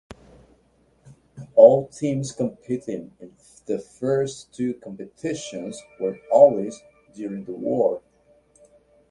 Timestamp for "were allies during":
5.99-7.45